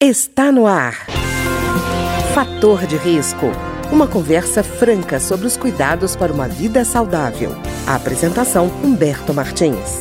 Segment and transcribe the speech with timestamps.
[0.00, 0.94] Está no ar.
[2.32, 3.46] Fator de risco.
[3.90, 7.50] Uma conversa franca sobre os cuidados para uma vida saudável.
[7.84, 9.98] A apresentação Humberto Martins.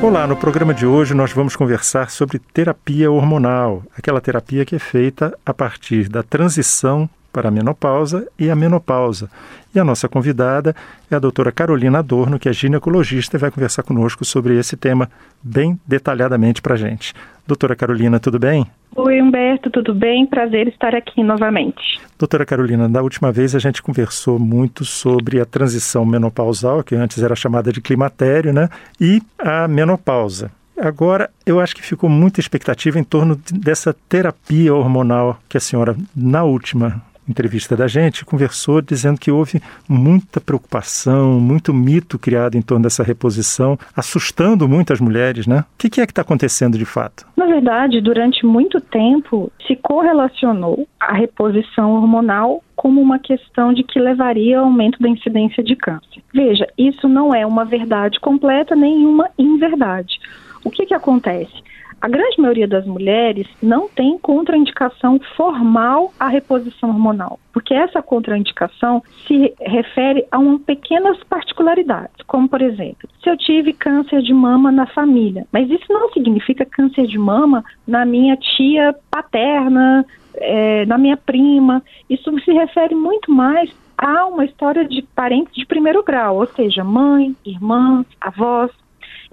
[0.00, 4.78] Olá, no programa de hoje nós vamos conversar sobre terapia hormonal, aquela terapia que é
[4.78, 9.30] feita a partir da transição para a menopausa e a menopausa.
[9.74, 10.74] E a nossa convidada
[11.10, 15.08] é a doutora Carolina Adorno, que é ginecologista e vai conversar conosco sobre esse tema
[15.42, 17.14] bem detalhadamente para a gente.
[17.46, 18.66] Doutora Carolina, tudo bem?
[18.96, 20.26] Oi, Humberto, tudo bem?
[20.26, 22.00] Prazer estar aqui novamente.
[22.18, 27.22] Doutora Carolina, da última vez a gente conversou muito sobre a transição menopausal, que antes
[27.22, 28.68] era chamada de climatério, né?
[29.00, 30.50] E a menopausa.
[30.80, 35.94] Agora, eu acho que ficou muita expectativa em torno dessa terapia hormonal que a senhora,
[36.16, 42.62] na última entrevista da gente, conversou dizendo que houve muita preocupação, muito mito criado em
[42.62, 45.64] torno dessa reposição, assustando muitas mulheres, né?
[45.74, 47.26] O que, é que está acontecendo de fato?
[47.36, 54.00] Na verdade, durante muito tempo se correlacionou a reposição hormonal como uma questão de que
[54.00, 56.22] levaria ao aumento da incidência de câncer.
[56.32, 60.18] Veja, isso não é uma verdade completa nem uma inverdade.
[60.64, 61.52] O que, que acontece?
[62.00, 69.02] A grande maioria das mulheres não tem contraindicação formal à reposição hormonal, porque essa contraindicação
[69.26, 74.72] se refere a uma pequenas particularidades, como por exemplo, se eu tive câncer de mama
[74.72, 80.96] na família, mas isso não significa câncer de mama na minha tia paterna, é, na
[80.96, 81.82] minha prima.
[82.08, 86.82] Isso se refere muito mais a uma história de parentes de primeiro grau, ou seja,
[86.82, 88.70] mãe, irmã, avós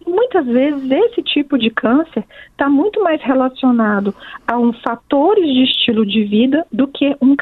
[0.05, 4.13] muitas vezes esse tipo de câncer está muito mais relacionado
[4.47, 7.35] a um fatores de estilo de vida do que um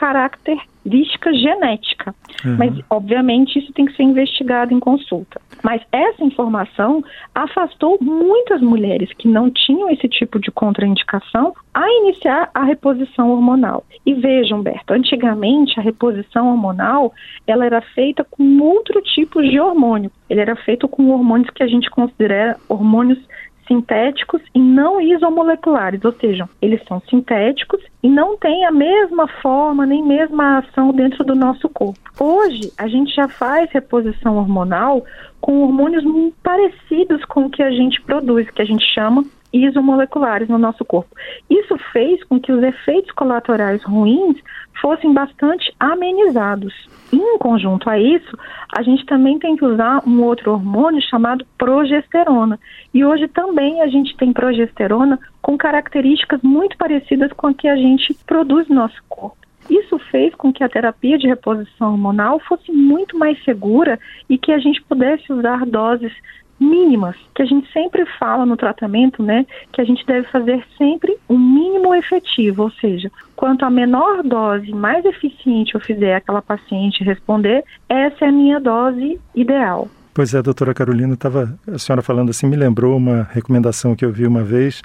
[0.86, 2.16] característica genética.
[2.46, 2.58] Uhum.
[2.58, 5.42] Mas, obviamente, isso tem que ser investigado em consulta.
[5.64, 12.50] Mas essa informação afastou muitas mulheres que não tinham esse tipo de contraindicação a iniciar
[12.54, 13.84] a reposição hormonal.
[14.06, 17.12] E vejam, Humberto, antigamente a reposição hormonal
[17.48, 20.12] ela era feita com outro tipo de hormônio.
[20.30, 23.20] Ele era feito com hormônios que a gente considera hormônios
[23.68, 29.86] sintéticos e não isomoleculares, ou seja, eles são sintéticos e não têm a mesma forma
[29.86, 32.00] nem mesma ação dentro do nosso corpo.
[32.20, 35.04] Hoje, a gente já faz reposição hormonal
[35.42, 36.04] com hormônios
[36.42, 39.24] parecidos com o que a gente produz, que a gente chama
[39.64, 41.16] isomoleculares no nosso corpo.
[41.50, 44.38] Isso fez com que os efeitos colaterais ruins
[44.82, 46.74] fossem bastante amenizados.
[47.14, 48.38] Em conjunto a isso,
[48.76, 52.60] a gente também tem que usar um outro hormônio chamado progesterona.
[52.94, 57.76] E hoje também a gente tem progesterona com características muito parecidas com a que a
[57.76, 59.38] gente produz no nosso corpo.
[59.70, 64.00] Isso fez com que a terapia de reposição hormonal fosse muito mais segura
[64.30, 66.12] e que a gente pudesse usar doses
[66.60, 71.18] mínimas, que a gente sempre fala no tratamento, né, que a gente deve fazer sempre
[71.28, 76.42] o um mínimo efetivo, ou seja, quanto a menor dose, mais eficiente eu fizer aquela
[76.42, 79.90] paciente responder, essa é a minha dose ideal.
[80.14, 84.12] Pois é, doutora Carolina, estava a senhora falando assim, me lembrou uma recomendação que eu
[84.14, 84.82] vi uma vez,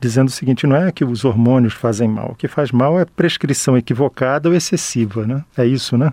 [0.00, 3.04] dizendo o seguinte: não é que os hormônios fazem mal, o que faz mal é
[3.04, 5.44] prescrição equivocada ou excessiva, né?
[5.56, 6.12] É isso, né?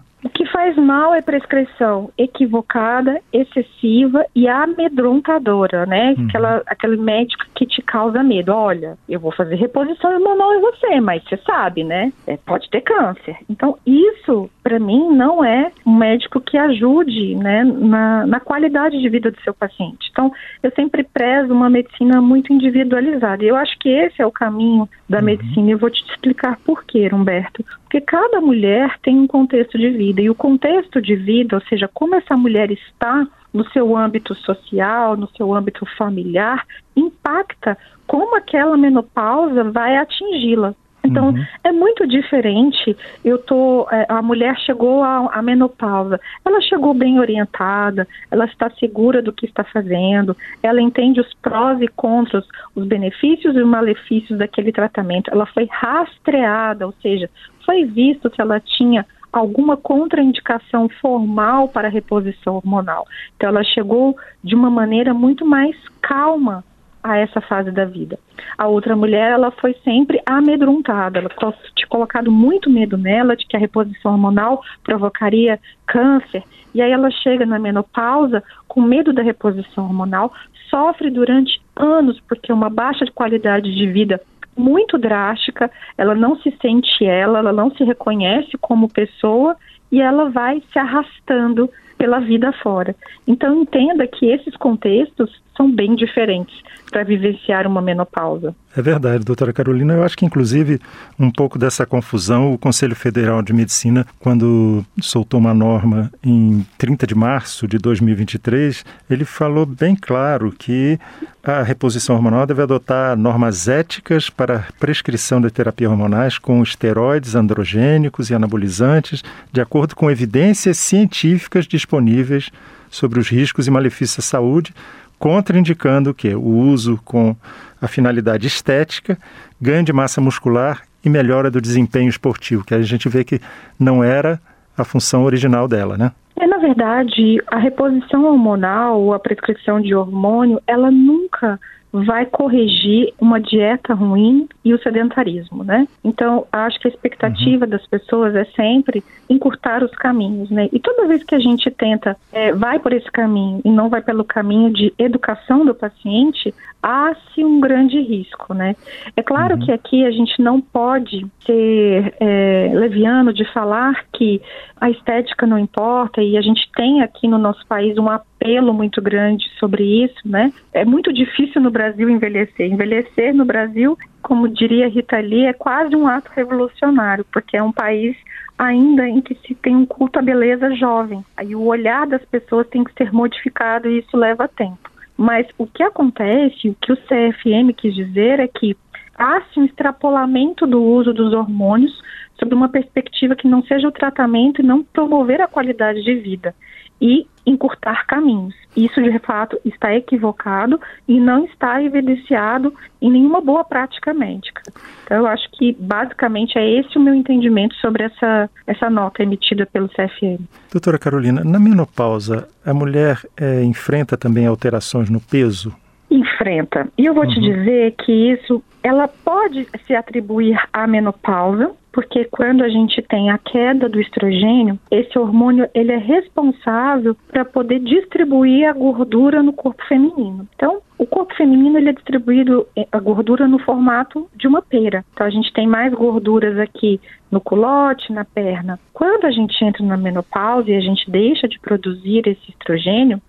[0.69, 6.13] Faz mal é prescrição equivocada, excessiva e amedrontadora, né?
[6.15, 6.27] Uhum.
[6.27, 8.53] Aquela, aquele médico que te causa medo.
[8.53, 12.13] Olha, eu vou fazer reposição hormonal em você, mas você sabe, né?
[12.27, 13.37] É, pode ter câncer.
[13.49, 19.09] Então, isso, para mim, não é um médico que ajude né, na, na qualidade de
[19.09, 20.07] vida do seu paciente.
[20.11, 20.31] Então,
[20.61, 23.43] eu sempre prezo uma medicina muito individualizada.
[23.43, 25.25] E eu acho que esse é o caminho da uhum.
[25.25, 25.67] medicina.
[25.67, 27.65] E eu vou te explicar por quê, Humberto.
[27.89, 31.89] Porque cada mulher tem um contexto de vida e o contexto de vida, ou seja,
[31.91, 36.63] como essa mulher está no seu âmbito social, no seu âmbito familiar,
[36.95, 40.75] impacta como aquela menopausa vai atingi-la.
[41.09, 41.45] Então, uhum.
[41.63, 42.95] é muito diferente.
[43.23, 49.21] Eu tô, é, a mulher chegou à, menopausa, ela chegou bem orientada, ela está segura
[49.21, 54.37] do que está fazendo, ela entende os prós e contras, os benefícios e os malefícios
[54.37, 55.31] daquele tratamento.
[55.31, 57.29] Ela foi rastreada, ou seja,
[57.65, 63.05] foi visto se ela tinha alguma contraindicação formal para a reposição hormonal.
[63.35, 66.63] Então, ela chegou de uma maneira muito mais calma
[67.03, 68.19] a essa fase da vida.
[68.57, 71.29] A outra mulher, ela foi sempre amedrontada, ela
[71.75, 76.43] tinha colocado muito medo nela de que a reposição hormonal provocaria câncer,
[76.73, 80.31] e aí ela chega na menopausa com medo da reposição hormonal,
[80.69, 84.21] sofre durante anos porque uma baixa de qualidade de vida
[84.55, 89.55] muito drástica, ela não se sente ela, ela não se reconhece como pessoa
[89.91, 92.95] e ela vai se arrastando pela vida fora.
[93.27, 96.55] Então entenda que esses contextos são bem diferentes
[96.89, 98.55] para vivenciar uma menopausa.
[98.75, 99.93] É verdade, doutora Carolina.
[99.93, 100.79] Eu acho que, inclusive,
[101.19, 107.05] um pouco dessa confusão, o Conselho Federal de Medicina, quando soltou uma norma em 30
[107.05, 110.97] de março de 2023, ele falou bem claro que
[111.43, 118.29] a reposição hormonal deve adotar normas éticas para prescrição de terapia hormonais com esteroides androgênicos
[118.29, 122.51] e anabolizantes, de acordo com evidências científicas disponíveis
[122.89, 124.73] sobre os riscos e malefícios à saúde,
[125.17, 126.33] contraindicando o que?
[126.33, 127.35] O uso com
[127.81, 129.17] a finalidade estética,
[129.61, 133.39] ganho de massa muscular e melhora do desempenho esportivo, que a gente vê que
[133.79, 134.39] não era
[134.77, 136.11] a função original dela, né?
[136.39, 141.59] É, na verdade, a reposição hormonal, a prescrição de hormônio, ela nunca
[141.91, 145.87] vai corrigir uma dieta ruim e o sedentarismo, né?
[146.03, 147.69] Então, acho que a expectativa uhum.
[147.69, 150.69] das pessoas é sempre encurtar os caminhos, né?
[150.71, 154.01] E toda vez que a gente tenta, é, vai por esse caminho e não vai
[154.01, 158.75] pelo caminho de educação do paciente, há-se um grande risco, né?
[159.15, 159.65] É claro uhum.
[159.65, 164.41] que aqui a gente não pode ser é, leviano de falar que
[164.79, 168.09] a estética não importa e a gente tem aqui no nosso país um
[168.39, 170.51] apelo muito grande sobre isso, né?
[170.73, 172.71] É muito difícil no Brasil envelhecer.
[172.71, 177.71] Envelhecer no Brasil, como diria Rita Lee, é quase um ato revolucionário, porque é um
[177.71, 178.15] país
[178.57, 181.23] ainda em que se tem um culto à beleza jovem.
[181.35, 184.89] Aí o olhar das pessoas tem que ser modificado e isso leva tempo.
[185.17, 188.75] Mas o que acontece, o que o CFM quis dizer é que
[189.17, 192.01] há-se um extrapolamento do uso dos hormônios
[192.39, 196.55] sob uma perspectiva que não seja o tratamento e não promover a qualidade de vida
[197.01, 198.53] e encurtar caminhos.
[198.75, 204.61] Isso, de fato, está equivocado e não está evidenciado em nenhuma boa prática médica.
[205.03, 209.65] Então, eu acho que, basicamente, é esse o meu entendimento sobre essa, essa nota emitida
[209.65, 210.43] pelo CFM.
[210.71, 215.73] Doutora Carolina, na menopausa, a mulher é, enfrenta também alterações no peso?
[216.09, 216.87] Enfrenta.
[216.97, 217.29] E eu vou uhum.
[217.29, 223.29] te dizer que isso, ela pode se atribuir à menopausa, porque quando a gente tem
[223.29, 229.51] a queda do estrogênio, esse hormônio ele é responsável para poder distribuir a gordura no
[229.51, 230.47] corpo feminino.
[230.55, 235.03] Então, o corpo feminino ele é distribuído eh, a gordura no formato de uma pera.
[235.13, 236.99] Então a gente tem mais gorduras aqui
[237.31, 238.79] no culote, na perna.
[238.93, 243.21] Quando a gente entra na menopausa e a gente deixa de produzir esse estrogênio,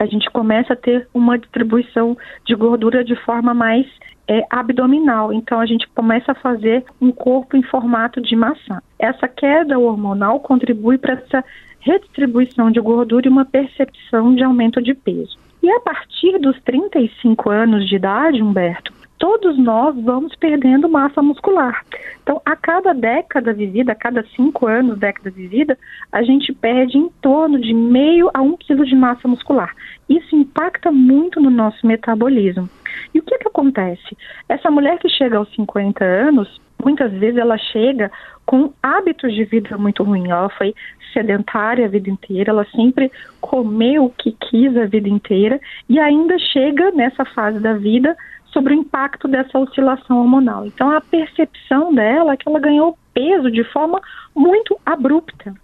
[0.00, 2.16] a gente começa a ter uma distribuição
[2.46, 3.86] de gordura de forma mais
[4.26, 5.30] é, abdominal.
[5.30, 8.80] Então a gente começa a fazer um corpo em formato de maçã.
[8.98, 11.44] Essa queda hormonal contribui para essa
[11.80, 15.38] redistribuição de gordura e uma percepção de aumento de peso.
[15.62, 21.84] E a partir dos 35 anos de idade, Humberto, todos nós vamos perdendo massa muscular.
[22.22, 25.78] Então, a cada década vivida, a cada cinco anos, década vivida,
[26.10, 29.76] a gente perde em torno de meio a um quilo de massa muscular.
[30.08, 32.68] Isso impacta muito no nosso metabolismo.
[33.14, 34.16] E o que, que acontece?
[34.48, 38.10] Essa mulher que chega aos 50 anos, muitas vezes ela chega
[38.46, 40.30] com hábitos de vida muito ruins.
[40.30, 40.74] Ela foi
[41.12, 46.38] sedentária a vida inteira, ela sempre comeu o que quis a vida inteira e ainda
[46.38, 48.16] chega nessa fase da vida
[48.52, 50.66] sobre o impacto dessa oscilação hormonal.
[50.66, 54.00] Então, a percepção dela é que ela ganhou peso de forma
[54.34, 55.54] muito abrupta,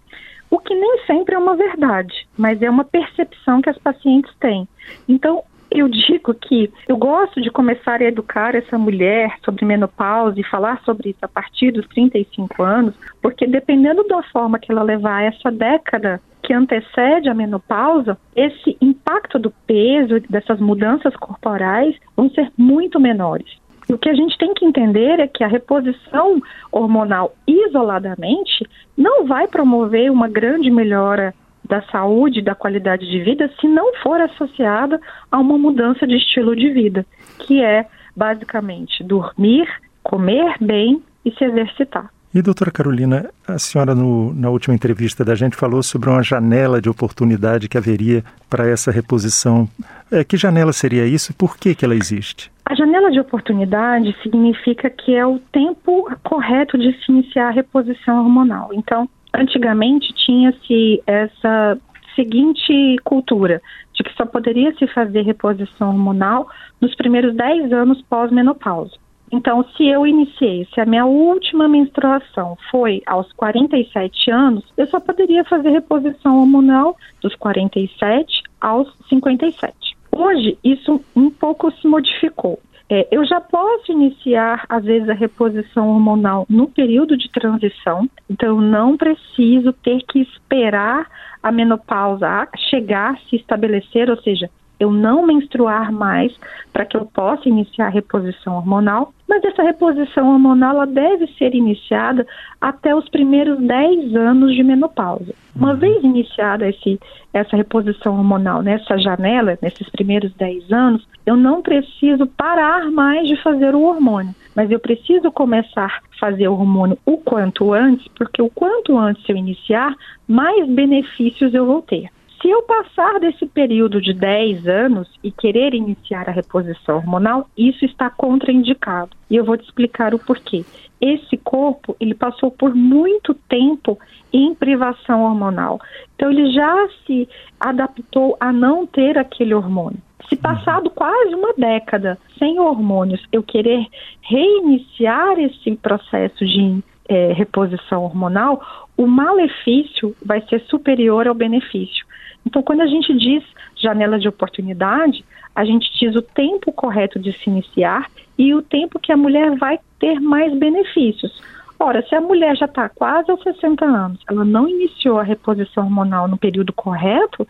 [0.50, 4.68] o que nem sempre é uma verdade, mas é uma percepção que as pacientes têm.
[5.08, 10.44] Então, eu digo que eu gosto de começar a educar essa mulher sobre menopausa e
[10.44, 15.24] falar sobre isso a partir dos 35 anos, porque dependendo da forma que ela levar
[15.24, 22.52] essa década que antecede a menopausa, esse impacto do peso, dessas mudanças corporais, vão ser
[22.56, 23.58] muito menores.
[23.88, 28.64] E o que a gente tem que entender é que a reposição hormonal isoladamente
[28.96, 31.34] não vai promover uma grande melhora
[31.64, 35.00] da saúde, da qualidade de vida, se não for associada
[35.30, 37.04] a uma mudança de estilo de vida,
[37.40, 39.68] que é basicamente dormir,
[40.00, 42.08] comer bem e se exercitar.
[42.34, 46.82] E, doutora Carolina, a senhora, no, na última entrevista da gente, falou sobre uma janela
[46.82, 49.68] de oportunidade que haveria para essa reposição.
[50.12, 52.50] É, que janela seria isso e por que, que ela existe?
[52.64, 58.18] A janela de oportunidade significa que é o tempo correto de se iniciar a reposição
[58.18, 58.70] hormonal.
[58.72, 61.78] Então, antigamente tinha-se essa
[62.14, 63.62] seguinte cultura
[63.94, 66.48] de que só poderia se fazer reposição hormonal
[66.80, 68.92] nos primeiros 10 anos pós-menopausa.
[69.32, 75.00] Então, se eu iniciei, se a minha última menstruação foi aos 47 anos, eu só
[75.00, 79.96] poderia fazer reposição hormonal dos 47 aos 57.
[80.12, 82.58] Hoje, isso um pouco se modificou.
[82.88, 88.50] É, eu já posso iniciar, às vezes, a reposição hormonal no período de transição, então
[88.50, 91.08] eu não preciso ter que esperar
[91.42, 96.34] a menopausa chegar, se estabelecer, ou seja, eu não menstruar mais
[96.72, 101.54] para que eu possa iniciar a reposição hormonal, mas essa reposição hormonal ela deve ser
[101.54, 102.26] iniciada
[102.60, 105.34] até os primeiros 10 anos de menopausa.
[105.54, 105.76] Uma uhum.
[105.76, 107.00] vez iniciada esse,
[107.32, 113.36] essa reposição hormonal nessa janela, nesses primeiros 10 anos, eu não preciso parar mais de
[113.42, 118.42] fazer o hormônio, mas eu preciso começar a fazer o hormônio o quanto antes, porque
[118.42, 119.94] o quanto antes eu iniciar,
[120.28, 122.10] mais benefícios eu vou ter.
[122.40, 127.84] Se eu passar desse período de 10 anos e querer iniciar a reposição hormonal, isso
[127.84, 129.10] está contraindicado.
[129.30, 130.64] E eu vou te explicar o porquê.
[131.00, 133.98] Esse corpo, ele passou por muito tempo
[134.32, 135.80] em privação hormonal.
[136.14, 137.28] Então ele já se
[137.58, 139.98] adaptou a não ter aquele hormônio.
[140.28, 143.86] Se passado quase uma década sem hormônios, eu querer
[144.20, 148.62] reiniciar esse processo de é, reposição hormonal,
[148.96, 152.04] o malefício vai ser superior ao benefício.
[152.46, 153.42] Então, quando a gente diz
[153.76, 158.98] janela de oportunidade, a gente diz o tempo correto de se iniciar e o tempo
[158.98, 161.42] que a mulher vai ter mais benefícios.
[161.78, 165.84] Ora, se a mulher já está quase aos 60 anos, ela não iniciou a reposição
[165.84, 167.46] hormonal no período correto,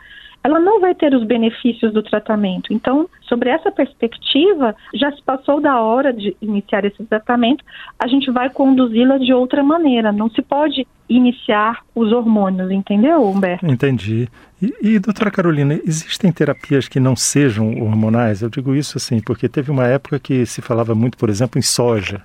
[0.46, 2.72] ela não vai ter os benefícios do tratamento.
[2.72, 7.64] Então, sobre essa perspectiva, já se passou da hora de iniciar esse tratamento,
[7.98, 10.12] a gente vai conduzi-la de outra maneira.
[10.12, 13.66] Não se pode iniciar os hormônios, entendeu, Humberto?
[13.66, 14.28] Entendi.
[14.62, 18.40] E, e, doutora Carolina, existem terapias que não sejam hormonais?
[18.40, 21.62] Eu digo isso assim, porque teve uma época que se falava muito, por exemplo, em
[21.62, 22.22] soja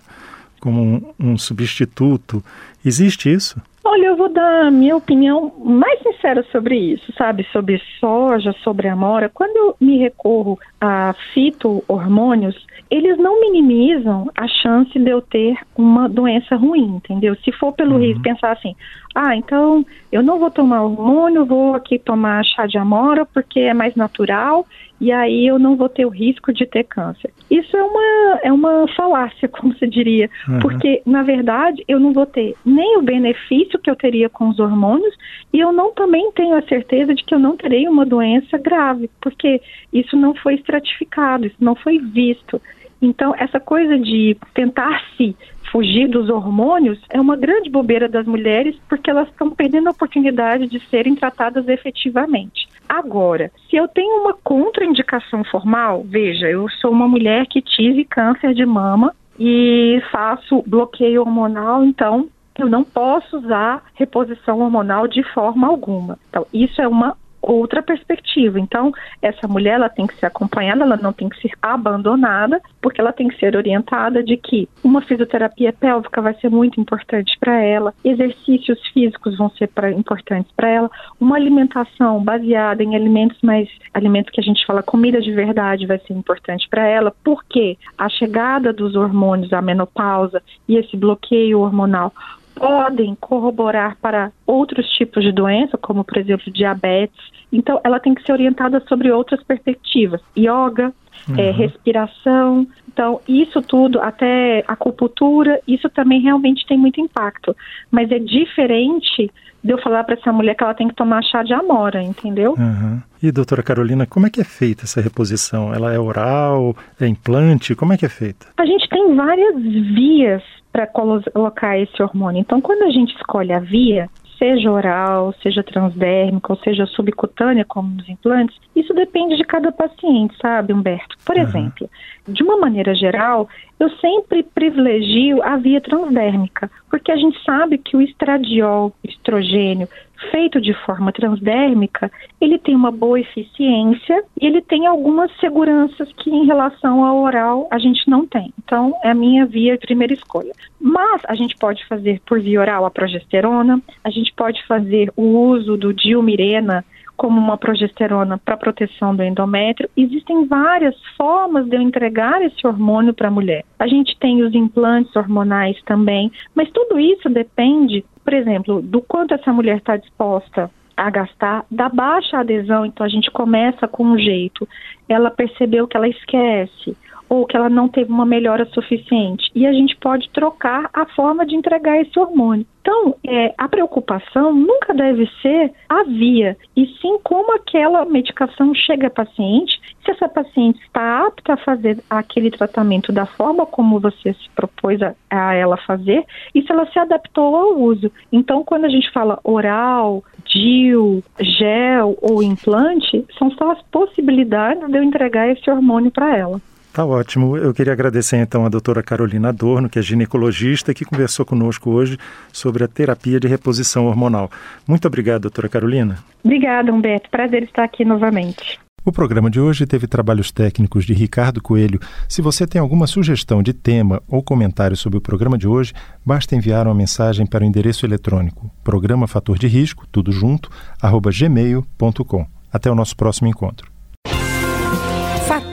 [0.60, 2.44] como um, um substituto.
[2.86, 3.60] Existe isso?
[3.84, 7.44] Olha, eu vou dar a minha opinião mais sincera sobre isso, sabe?
[7.52, 9.28] Sobre soja, sobre amora.
[9.28, 12.56] Quando eu me recorro a fito-hormônios,
[12.92, 17.36] eles não minimizam a chance de eu ter uma doença ruim, entendeu?
[17.38, 18.02] Se for pelo uhum.
[18.02, 18.76] risco, pensar assim,
[19.16, 23.74] ah, então eu não vou tomar hormônio, vou aqui tomar chá de amora porque é
[23.74, 24.66] mais natural
[25.02, 27.34] e aí eu não vou ter o risco de ter câncer.
[27.50, 30.60] Isso é uma, é uma falácia, como se diria, uhum.
[30.60, 34.60] porque na verdade eu não vou ter nem o benefício que eu teria com os
[34.60, 35.16] hormônios
[35.52, 39.10] e eu não também tenho a certeza de que eu não terei uma doença grave,
[39.20, 39.60] porque
[39.92, 42.62] isso não foi estratificado, isso não foi visto.
[43.02, 45.36] Então, essa coisa de tentar se
[45.72, 50.68] fugir dos hormônios é uma grande bobeira das mulheres porque elas estão perdendo a oportunidade
[50.68, 52.68] de serem tratadas efetivamente.
[52.92, 58.54] Agora, se eu tenho uma contraindicação formal, veja, eu sou uma mulher que tive câncer
[58.54, 62.28] de mama e faço bloqueio hormonal, então
[62.60, 66.20] eu não posso usar reposição hormonal de forma alguma.
[66.30, 68.60] Então, isso é uma outra perspectiva.
[68.60, 73.02] Então, essa mulher ela tem que ser acompanhada, ela não tem que ser abandonada, porque
[73.02, 77.60] ela tem que ser orientada de que uma fisioterapia pélvica vai ser muito importante para
[77.62, 83.68] ela, exercícios físicos vão ser pra, importantes para ela, uma alimentação baseada em alimentos mais
[83.94, 88.08] alimentos que a gente fala comida de verdade vai ser importante para ela, porque a
[88.10, 92.14] chegada dos hormônios, a menopausa e esse bloqueio hormonal
[92.56, 97.20] podem corroborar para outros tipos de doença, como por exemplo diabetes.
[97.52, 100.94] Então, ela tem que ser orientada sobre outras perspectivas, yoga,
[101.28, 101.36] uhum.
[101.38, 102.68] é, respiração.
[102.88, 107.56] Então, isso tudo, até acupuntura, isso também realmente tem muito impacto.
[107.90, 109.32] Mas é diferente
[109.64, 112.56] de eu falar para essa mulher que ela tem que tomar chá de amora, entendeu?
[112.58, 113.00] Uhum.
[113.22, 115.74] E doutora Carolina, como é que é feita essa reposição?
[115.74, 117.76] Ela é oral, é implante?
[117.76, 118.48] Como é que é feita?
[118.58, 122.40] A gente tem várias vias para colocar esse hormônio.
[122.40, 124.10] Então, quando a gente escolhe a via,
[124.42, 130.36] seja oral, seja transdérmica ou seja subcutânea, como nos implantes, isso depende de cada paciente,
[130.42, 131.16] sabe, Humberto?
[131.24, 131.44] Por uhum.
[131.44, 131.90] exemplo,
[132.28, 133.48] de uma maneira geral,
[133.80, 139.88] eu sempre privilegio a via transdérmica, porque a gente sabe que o estradiol, estrogênio,
[140.30, 146.30] feito de forma transdérmica, ele tem uma boa eficiência e ele tem algumas seguranças que
[146.30, 148.54] em relação ao oral a gente não tem.
[148.64, 150.54] Então, é a minha via primeira escolha.
[150.80, 155.24] Mas a gente pode fazer por via oral a progesterona, a gente pode fazer o
[155.24, 156.86] uso do diomirena,
[157.22, 159.88] como uma progesterona para proteção do endométrio.
[159.96, 163.64] Existem várias formas de eu entregar esse hormônio para a mulher.
[163.78, 169.36] A gente tem os implantes hormonais também, mas tudo isso depende, por exemplo, do quanto
[169.36, 174.18] essa mulher está disposta a gastar, da baixa adesão, então a gente começa com um
[174.18, 174.68] jeito,
[175.08, 176.98] ela percebeu que ela esquece,
[177.32, 179.50] ou que ela não teve uma melhora suficiente.
[179.56, 182.66] E a gente pode trocar a forma de entregar esse hormônio.
[182.82, 189.08] Então, é, a preocupação nunca deve ser a via, e sim como aquela medicação chega
[189.08, 194.34] à paciente, se essa paciente está apta a fazer aquele tratamento da forma como você
[194.34, 198.12] se propôs a, a ela fazer, e se ela se adaptou ao uso.
[198.30, 204.98] Então, quando a gente fala oral, DIL, gel ou implante, são só as possibilidades de
[204.98, 206.60] eu entregar esse hormônio para ela.
[206.94, 207.56] Tá ótimo.
[207.56, 212.18] Eu queria agradecer então a doutora Carolina Adorno, que é ginecologista, que conversou conosco hoje
[212.52, 214.52] sobre a terapia de reposição hormonal.
[214.86, 216.18] Muito obrigado, doutora Carolina.
[216.44, 217.30] Obrigada, Humberto.
[217.30, 218.78] Prazer estar aqui novamente.
[219.04, 222.00] O programa de hoje teve trabalhos técnicos de Ricardo Coelho.
[222.30, 225.92] Se você tem alguma sugestão de tema ou comentário sobre o programa de hoje,
[226.24, 230.70] basta enviar uma mensagem para o endereço eletrônico programa fator de risco, tudo junto,
[231.02, 232.46] arroba gmail.com.
[232.72, 233.91] Até o nosso próximo encontro.